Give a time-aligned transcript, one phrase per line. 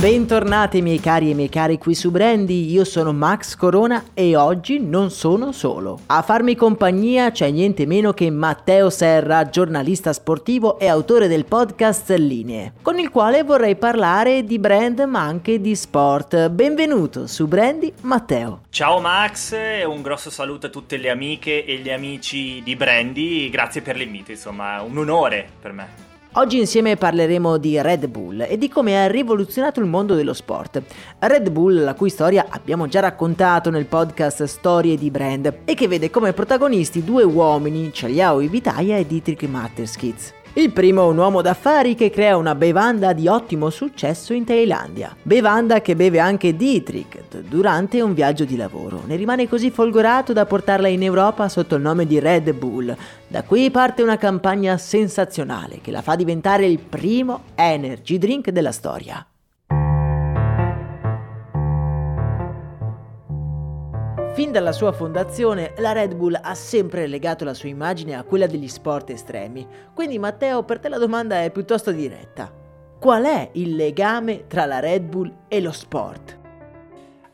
[0.00, 4.78] Bentornati miei cari e miei cari qui su Brandy, io sono Max Corona e oggi
[4.78, 5.98] non sono solo.
[6.06, 12.10] A farmi compagnia c'è niente meno che Matteo Serra, giornalista sportivo e autore del podcast
[12.10, 16.48] Linee, con il quale vorrei parlare di brand ma anche di sport.
[16.48, 18.60] Benvenuto su Brandy, Matteo.
[18.70, 19.52] Ciao Max,
[19.84, 24.30] un grosso saluto a tutte le amiche e gli amici di Brandy, grazie per l'invito,
[24.30, 26.07] insomma, un onore per me.
[26.32, 30.82] Oggi insieme parleremo di Red Bull e di come ha rivoluzionato il mondo dello sport.
[31.20, 35.88] Red Bull, la cui storia abbiamo già raccontato nel podcast Storie di Brand e che
[35.88, 40.34] vede come protagonisti due uomini, Ciagliao Ivitaia e Dietrich Matterskitz.
[40.58, 45.14] Il primo è un uomo d'affari che crea una bevanda di ottimo successo in Thailandia.
[45.22, 49.02] Bevanda che beve anche Dietrich durante un viaggio di lavoro.
[49.06, 52.92] Ne rimane così folgorato da portarla in Europa sotto il nome di Red Bull.
[53.28, 58.72] Da qui parte una campagna sensazionale che la fa diventare il primo energy drink della
[58.72, 59.24] storia.
[64.38, 68.46] Fin dalla sua fondazione, la Red Bull ha sempre legato la sua immagine a quella
[68.46, 69.66] degli sport estremi.
[69.92, 72.48] Quindi Matteo, per te la domanda è piuttosto diretta.
[73.00, 76.37] Qual è il legame tra la Red Bull e lo sport?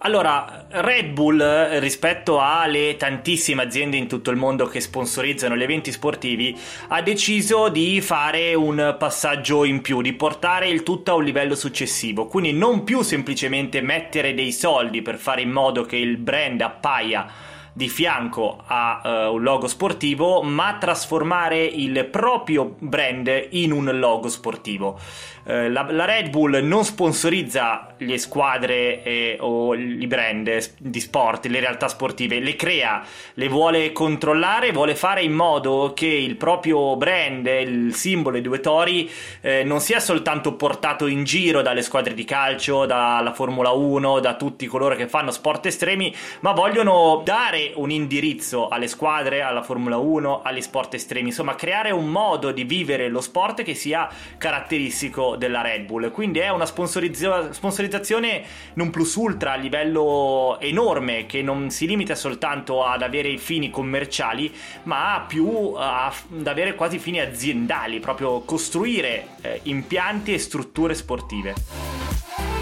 [0.05, 5.91] Allora, Red Bull rispetto alle tantissime aziende in tutto il mondo che sponsorizzano gli eventi
[5.93, 6.55] sportivi
[6.89, 11.55] ha deciso di fare un passaggio in più, di portare il tutto a un livello
[11.55, 16.61] successivo, quindi non più semplicemente mettere dei soldi per fare in modo che il brand
[16.61, 23.99] appaia di fianco a uh, un logo sportivo, ma trasformare il proprio brand in un
[23.99, 24.97] logo sportivo.
[25.43, 31.47] Uh, la, la, Red Bull non sponsorizza le squadre eh, o i brand di sport,
[31.47, 33.05] le realtà sportive, le crea,
[33.35, 38.61] le vuole controllare, vuole fare in modo che il proprio brand, il simbolo, i due
[38.61, 39.11] tori,
[39.41, 44.37] eh, non sia soltanto portato in giro dalle squadre di calcio, dalla Formula 1, da
[44.37, 49.97] tutti coloro che fanno sport estremi, ma vogliono dare un indirizzo alle squadre, alla Formula
[49.97, 55.37] 1, agli sport estremi, insomma creare un modo di vivere lo sport che sia caratteristico
[55.37, 56.11] della Red Bull.
[56.11, 58.43] Quindi è una sponsorizza- sponsorizzazione
[58.75, 63.71] non plus ultra a livello enorme che non si limita soltanto ad avere i fini
[63.71, 64.53] commerciali,
[64.85, 72.54] ma più ad avere quasi fini aziendali, proprio costruire eh, impianti e strutture sportive.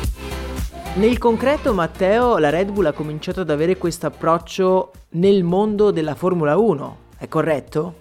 [0.95, 6.15] Nel concreto, Matteo, la Red Bull ha cominciato ad avere questo approccio nel mondo della
[6.15, 7.95] Formula 1, è corretto?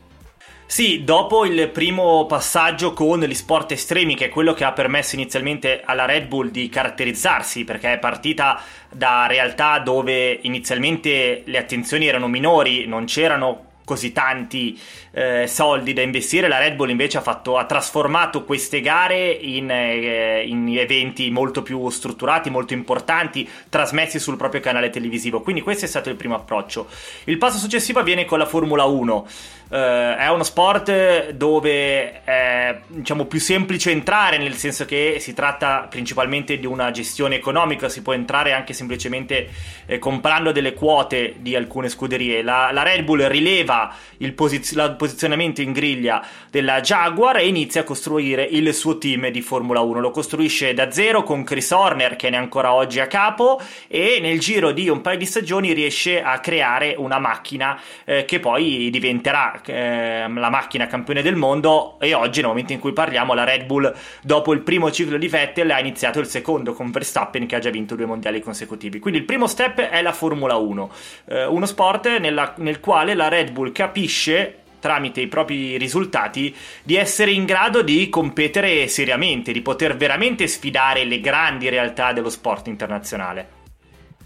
[0.66, 5.16] Sì, dopo il primo passaggio con gli sport estremi, che è quello che ha permesso
[5.16, 12.08] inizialmente alla Red Bull di caratterizzarsi, perché è partita da realtà dove inizialmente le attenzioni
[12.08, 14.80] erano minori, non c'erano così tanti
[15.12, 19.70] eh, soldi da investire, la Red Bull invece ha, fatto, ha trasformato queste gare in,
[19.70, 25.42] eh, in, eventi molto più strutturati, molto importanti, trasmessi sul proprio canale televisivo.
[25.42, 26.88] Quindi questo è stato il primo approccio.
[27.26, 29.28] Il passo successivo avviene con la Formula 1.
[29.72, 35.88] Uh, è uno sport dove è diciamo, più semplice entrare, nel senso che si tratta
[35.90, 39.48] principalmente di una gestione economica, si può entrare anche semplicemente
[39.86, 42.42] eh, comprando delle quote di alcune scuderie.
[42.42, 47.84] La, la Red Bull rileva il, posiz- posizionamento in griglia della Jaguar e inizia a
[47.86, 50.02] costruire il suo team di Formula 1.
[50.02, 54.20] Lo costruisce da zero con Chris Horner, che ne è ancora oggi a capo, e
[54.22, 58.90] nel giro di un paio di stagioni riesce a creare una macchina eh, che poi
[58.92, 63.66] diventerà la, macchina campione del mondo e oggi nel momento in cui parliamo la Red
[63.66, 67.60] Bull dopo il primo ciclo di Vettel ha iniziato il secondo con Verstappen che ha
[67.60, 69.00] già vinto due mondiali consecutivi.
[69.00, 70.92] Quindi il primo step è la Formula 1,
[71.26, 76.54] eh, uno sport nella, nel quale la Red Bull capisce tramite i propri risultati
[76.84, 82.30] di essere in grado di competere seriamente, di poter veramente sfidare le grandi realtà dello
[82.30, 83.60] sport internazionale.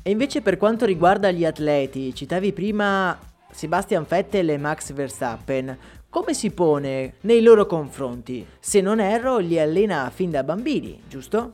[0.01, 3.17] E invece per quanto riguarda gli atleti, citavi prima
[3.55, 5.77] Sebastian Vettel e Max Verstappen,
[6.09, 8.45] come si pone nei loro confronti?
[8.59, 11.53] Se non erro, li allena fin da bambini, giusto?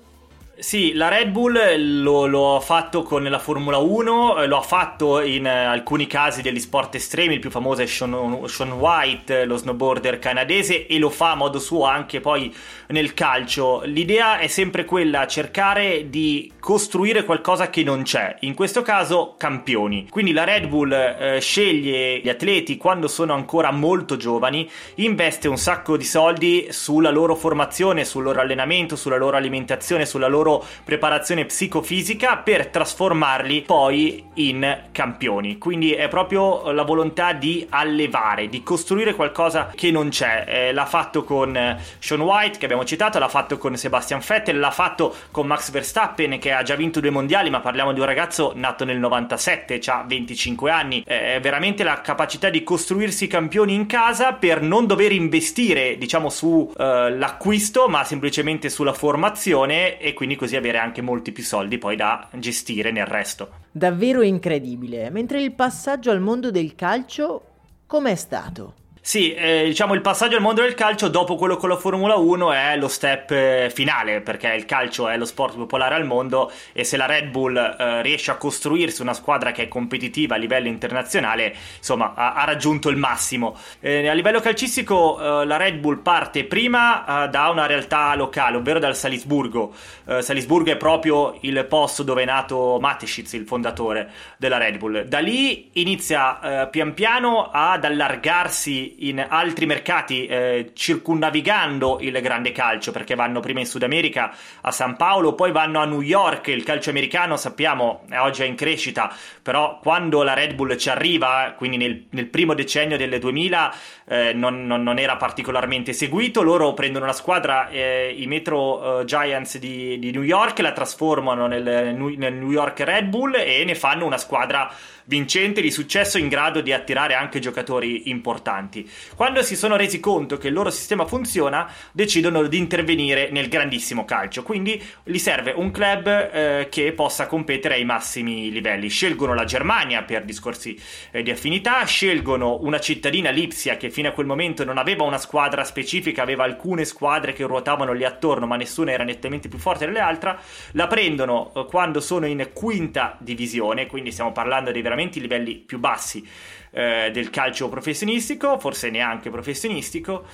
[0.57, 1.57] Sì, la Red Bull
[2.03, 6.44] lo, lo, ha fatto con la Formula 1, lo ha fatto in eh, alcuni casi
[6.44, 11.09] degli sport estremi, il più famoso è Sean, Sean, White, lo snowboarder canadese, e lo
[11.09, 12.53] fa a modo suo anche poi
[12.89, 13.81] nel calcio.
[13.86, 20.07] L'idea è sempre quella, cercare di costruire qualcosa che non c'è, in questo caso campioni.
[20.09, 25.57] Quindi la Red Bull eh, sceglie gli atleti quando sono ancora molto giovani, investe un
[25.57, 30.65] sacco di soldi sulla loro formazione, sul loro allenamento, sulla loro alimentazione, sulla loro loro
[30.83, 35.57] preparazione psicofisica per trasformarli poi in campioni.
[35.57, 40.45] Quindi è proprio la volontà di allevare, di costruire qualcosa che non c'è.
[40.47, 44.59] Eh, l'ha fatto con eh, Sean White, che abbiamo citato, l'ha fatto con Sebastian Vettel,
[44.59, 48.05] l'ha fatto con Max Verstappen, che ha già vinto due mondiali, ma parliamo di un
[48.05, 51.03] ragazzo nato nel 97, ha 25 anni.
[51.05, 57.85] È veramente la capacità di costruirsi campioni in casa per non dover investire, diciamo, sull'acquisto,
[57.85, 62.28] eh, ma semplicemente sulla formazione e quindi così avere anche molti più soldi poi da
[62.33, 63.50] gestire nel resto.
[63.72, 65.10] Davvero incredibile.
[65.10, 67.45] Mentre il passaggio al mondo del calcio
[67.86, 68.75] com'è stato?
[69.03, 72.51] Sì, eh, diciamo il passaggio al mondo del calcio dopo quello con la Formula 1
[72.51, 76.83] è lo step eh, finale perché il calcio è lo sport popolare al mondo e
[76.83, 80.68] se la Red Bull eh, riesce a costruirsi una squadra che è competitiva a livello
[80.68, 83.57] internazionale, insomma, ha, ha raggiunto il massimo.
[83.80, 88.57] Eh, a livello calcistico eh, la Red Bull parte prima eh, da una realtà locale,
[88.57, 89.74] ovvero dal Salisburgo.
[90.19, 95.03] Salisburgo è proprio il posto dove è nato Mateschitz, il fondatore della Red Bull.
[95.03, 102.91] Da lì inizia pian piano ad allargarsi in altri mercati eh, circumnavigando il grande calcio
[102.91, 106.63] perché vanno prima in Sud America a San Paolo, poi vanno a New York, il
[106.63, 111.77] calcio americano sappiamo oggi è in crescita, però quando la Red Bull ci arriva, quindi
[111.77, 113.73] nel, nel primo decennio del 2000
[114.07, 119.03] eh, non, non, non, era particolarmente seguito, loro prendono la squadra, eh, i Metro uh,
[119.05, 123.75] Giants di, di, New York, la trasformano nel, nel New York Red Bull e ne
[123.75, 124.69] fanno una squadra
[125.12, 128.90] vincente di successo in grado di attirare anche giocatori importanti.
[129.13, 134.06] Quando si sono resi conto che il loro sistema funziona, decidono di intervenire nel grandissimo
[134.06, 138.88] calcio, quindi gli serve un club eh, che possa competere ai massimi livelli.
[138.88, 140.80] Scelgono la Germania per discorsi
[141.12, 145.18] eh, di affinità, scelgono una cittadina Lipsia che fino a quel momento non aveva una
[145.18, 149.86] squadra specifica, aveva alcune squadre che ruotavano lì attorno, ma nessuna era nettamente più forte
[149.86, 150.38] delle altre,
[150.72, 155.56] la prendono eh, quando sono in quinta divisione, quindi stiamo parlando dei veramente i livelli
[155.56, 156.27] più bassi
[156.71, 160.25] eh, del calcio professionistico, forse neanche professionistico,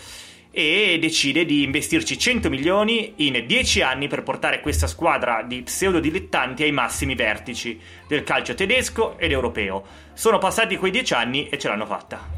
[0.51, 5.99] e decide di investirci 100 milioni in 10 anni per portare questa squadra di pseudo
[5.99, 9.83] dilettanti ai massimi vertici del calcio tedesco ed europeo.
[10.13, 12.37] Sono passati quei 10 anni e ce l'hanno fatta.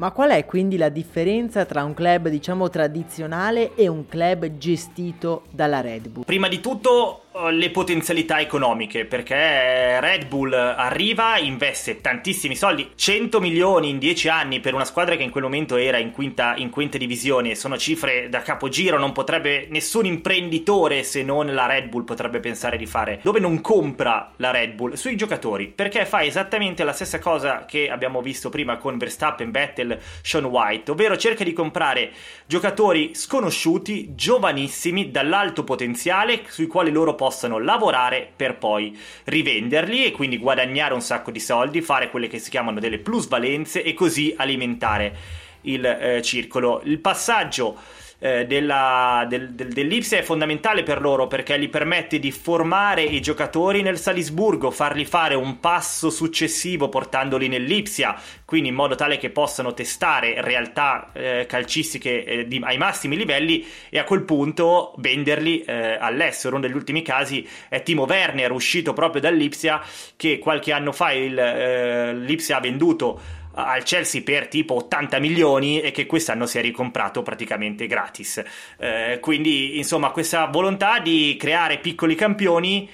[0.00, 5.44] Ma qual è quindi la differenza tra un club diciamo tradizionale e un club gestito
[5.50, 6.24] dalla Red Bull?
[6.24, 13.88] Prima di tutto le potenzialità economiche perché Red Bull arriva, investe tantissimi soldi, 100 milioni
[13.88, 16.98] in 10 anni per una squadra che in quel momento era in quinta, in quinta
[16.98, 22.40] divisione, sono cifre da capogiro, non potrebbe nessun imprenditore se non la Red Bull potrebbe
[22.40, 26.92] pensare di fare, dove non compra la Red Bull sui giocatori perché fa esattamente la
[26.92, 32.10] stessa cosa che abbiamo visto prima con Verstappen, Vettel, Sean White, ovvero cerca di comprare
[32.46, 40.38] giocatori sconosciuti, giovanissimi, dall'alto potenziale sui quali loro possano lavorare per poi rivenderli e quindi
[40.38, 45.14] guadagnare un sacco di soldi, fare quelle che si chiamano delle plusvalenze e così alimentare
[45.62, 46.80] il eh, circolo.
[46.84, 47.76] Il passaggio
[48.20, 53.20] eh, della, del, del, dell'Ipsia è fondamentale per loro perché gli permette di formare i
[53.20, 59.30] giocatori nel Salisburgo, farli fare un passo successivo portandoli nell'Ipsia, quindi in modo tale che
[59.30, 65.62] possano testare realtà eh, calcistiche eh, di, ai massimi livelli e a quel punto venderli
[65.62, 66.56] eh, all'estero.
[66.56, 69.80] Uno degli ultimi casi è Timo Werner, uscito proprio dall'Ipsia,
[70.16, 75.80] che qualche anno fa il, eh, l'Ipsia ha venduto al Chelsea per tipo 80 milioni
[75.80, 78.42] e che quest'anno si è ricomprato praticamente gratis.
[78.78, 82.88] Eh, quindi, insomma, questa volontà di creare piccoli campioni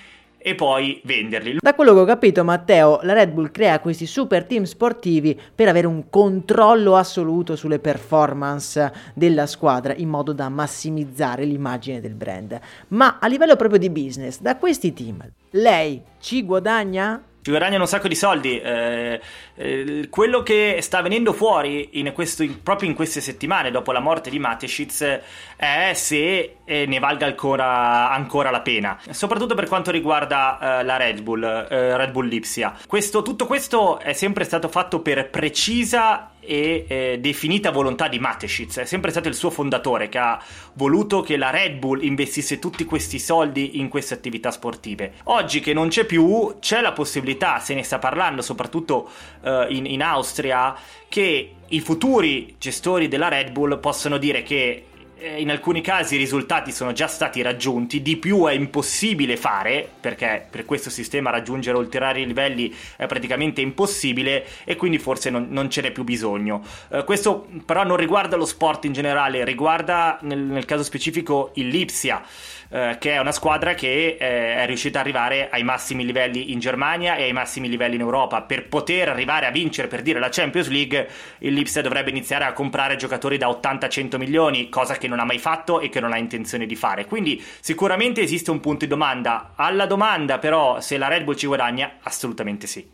[0.46, 1.56] e poi venderli.
[1.58, 5.66] Da quello che ho capito, Matteo, la Red Bull crea questi super team sportivi per
[5.66, 12.60] avere un controllo assoluto sulle performance della squadra in modo da massimizzare l'immagine del brand.
[12.88, 15.18] Ma a livello proprio di business, da questi team,
[15.50, 17.20] lei ci guadagna?
[17.46, 18.58] Ci guadagnano un sacco di soldi.
[18.58, 19.20] Eh,
[19.54, 24.00] eh, quello che sta venendo fuori in questo, in, proprio in queste settimane dopo la
[24.00, 25.20] morte di Mateschitz
[25.54, 30.96] è se eh, ne valga ancora, ancora, la pena, soprattutto per quanto riguarda eh, la
[30.96, 32.74] Red Bull, eh, Red Bull Lipsia.
[32.84, 38.78] Questo, tutto questo è sempre stato fatto per precisa e eh, definita volontà di Mateschitz.
[38.78, 40.42] È sempre stato il suo fondatore che ha
[40.74, 45.14] voluto che la Red Bull investisse tutti questi soldi in queste attività sportive.
[45.24, 49.08] Oggi che non c'è più, c'è la possibilità, se ne sta parlando soprattutto
[49.42, 50.74] eh, in, in Austria,
[51.08, 54.84] che i futuri gestori della Red Bull possano dire che
[55.18, 60.46] in alcuni casi i risultati sono già stati raggiunti, di più è impossibile fare, perché
[60.48, 65.80] per questo sistema raggiungere ulteriori livelli è praticamente impossibile e quindi forse non, non ce
[65.80, 66.62] n'è più bisogno.
[66.90, 71.68] Eh, questo però non riguarda lo sport in generale, riguarda nel, nel caso specifico il
[71.68, 72.22] Lipsia
[72.68, 76.58] eh, che è una squadra che eh, è riuscita ad arrivare ai massimi livelli in
[76.58, 78.42] Germania e ai massimi livelli in Europa.
[78.42, 81.08] Per poter arrivare a vincere, per dire, la Champions League,
[81.38, 85.38] il Lipsia dovrebbe iniziare a comprare giocatori da 80-100 milioni, cosa che non ha mai
[85.38, 87.06] fatto e che non ha intenzione di fare.
[87.06, 89.52] Quindi sicuramente esiste un punto di domanda.
[89.54, 92.88] Alla domanda però se la Red Bull ci guadagna, assolutamente sì.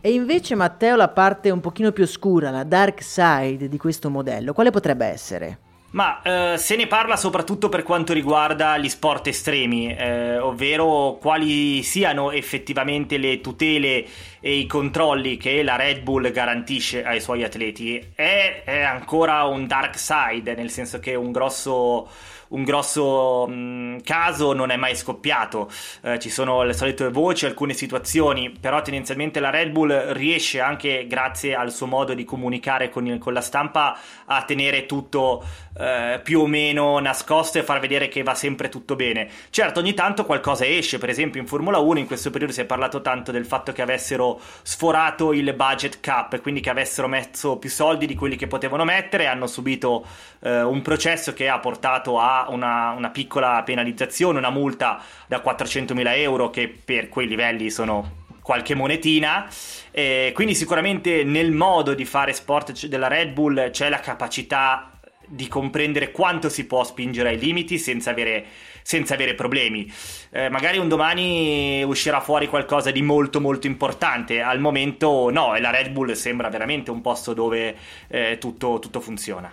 [0.00, 4.52] E invece Matteo la parte un pochino più oscura, la dark side di questo modello,
[4.52, 5.58] quale potrebbe essere?
[5.96, 11.82] Ma eh, se ne parla soprattutto per quanto riguarda gli sport estremi, eh, ovvero quali
[11.82, 14.04] siano effettivamente le tutele
[14.38, 18.10] e i controlli che la Red Bull garantisce ai suoi atleti.
[18.14, 22.06] È, è ancora un dark side, nel senso che un grosso
[22.48, 25.70] un grosso mh, mm, caso non è mai scoppiato.
[26.02, 31.06] Eh, ci sono le solite voci, alcune situazioni, però tendenzialmente la Red Bull riesce anche
[31.06, 35.44] grazie al suo modo di comunicare con, il, con la stampa a tenere tutto
[35.78, 35.85] eh,
[36.22, 39.28] più o meno nascosto e far vedere che va sempre tutto bene.
[39.50, 42.64] Certo, ogni tanto qualcosa esce, per esempio in Formula 1 in questo periodo si è
[42.64, 47.70] parlato tanto del fatto che avessero sforato il budget cap, quindi che avessero messo più
[47.70, 50.04] soldi di quelli che potevano mettere, hanno subito
[50.40, 56.16] eh, un processo che ha portato a una, una piccola penalizzazione, una multa da 400.000
[56.18, 59.48] euro che per quei livelli sono qualche monetina.
[59.90, 64.95] Eh, quindi sicuramente nel modo di fare sport della Red Bull c'è la capacità
[65.26, 68.44] di comprendere quanto si può spingere ai limiti senza avere,
[68.82, 69.90] senza avere problemi.
[70.30, 75.60] Eh, magari un domani uscirà fuori qualcosa di molto molto importante, al momento no, e
[75.60, 77.76] la Red Bull sembra veramente un posto dove
[78.08, 79.52] eh, tutto, tutto funziona.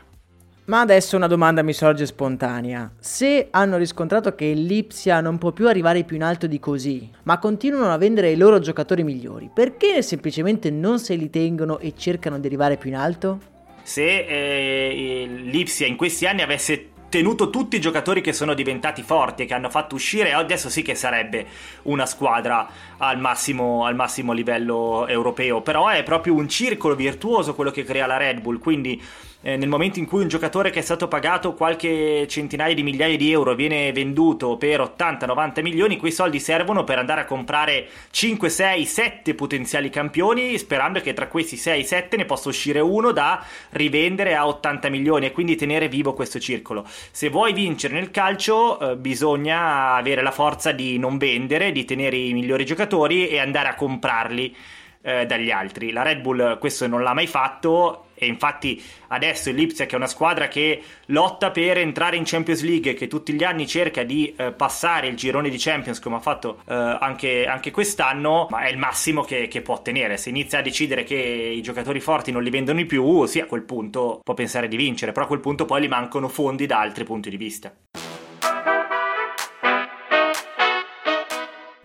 [0.65, 2.89] Ma adesso una domanda mi sorge spontanea.
[2.97, 7.37] Se hanno riscontrato che Lipsia non può più arrivare più in alto di così, ma
[7.37, 12.39] continuano a vendere i loro giocatori migliori, perché semplicemente non se li tengono e cercano
[12.39, 13.52] di arrivare più in alto?
[13.83, 19.43] Se eh, l'Ipsia in questi anni avesse tenuto tutti i giocatori che sono diventati forti
[19.43, 21.45] e che hanno fatto uscire, adesso sì che sarebbe
[21.83, 25.61] una squadra al massimo, al massimo livello europeo.
[25.61, 28.99] Però è proprio un circolo virtuoso quello che crea la Red Bull, quindi
[29.45, 33.17] eh, nel momento in cui un giocatore che è stato pagato qualche centinaia di migliaia
[33.17, 38.49] di euro viene venduto per 80-90 milioni, quei soldi servono per andare a comprare 5,
[38.49, 43.43] 6, 7 potenziali campioni, sperando che tra questi 6, 7 ne possa uscire uno da
[43.71, 46.85] rivendere a 80 milioni e quindi tenere vivo questo circolo.
[47.11, 52.15] Se vuoi vincere nel calcio, eh, bisogna avere la forza di non vendere, di tenere
[52.15, 54.55] i migliori giocatori e andare a comprarli
[55.01, 55.91] eh, dagli altri.
[55.91, 59.97] La Red Bull questo non l'ha mai fatto e infatti adesso il Lipsia che è
[59.97, 64.33] una squadra che lotta per entrare in Champions League che tutti gli anni cerca di
[64.35, 68.69] eh, passare il girone di Champions come ha fatto eh, anche, anche, quest'anno ma è
[68.69, 70.17] il massimo che, che, può ottenere.
[70.17, 73.63] Se inizia a decidere che i giocatori forti non li vendono più sì a quel
[73.63, 77.03] punto può pensare di vincere però a quel punto poi gli mancano fondi da altri
[77.03, 77.73] punti di vista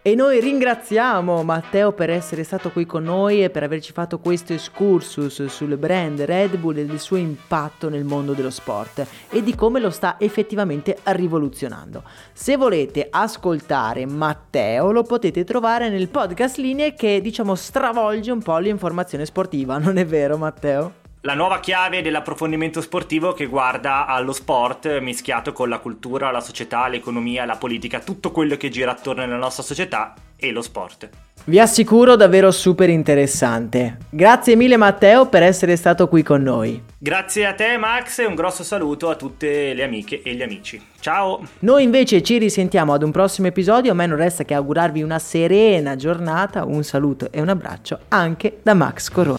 [0.01, 4.53] E noi ringraziamo Matteo per essere stato qui con noi e per averci fatto questo
[4.53, 9.57] excursus sul brand Red Bull e del suo impatto nel mondo dello sport e di
[9.57, 12.05] come lo sta effettivamente rivoluzionando.
[12.33, 18.57] Se volete ascoltare Matteo lo potete trovare nel podcast Linee che diciamo stravolge un po'
[18.59, 21.07] l'informazione sportiva, non è vero Matteo?
[21.23, 26.87] La nuova chiave dell'approfondimento sportivo che guarda allo sport mischiato con la cultura, la società,
[26.87, 31.09] l'economia, la politica, tutto quello che gira attorno alla nostra società e lo sport.
[31.45, 33.97] Vi assicuro davvero super interessante.
[34.11, 36.83] Grazie mille Matteo per essere stato qui con noi.
[36.99, 40.79] Grazie a te Max e un grosso saluto a tutte le amiche e gli amici.
[41.01, 41.41] Ciao!
[41.61, 45.19] Noi invece ci risentiamo ad un prossimo episodio, a me non resta che augurarvi una
[45.19, 49.39] serena giornata, un saluto e un abbraccio anche da Max Corona.